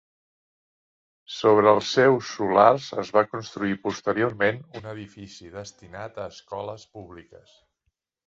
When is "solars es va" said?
2.37-3.23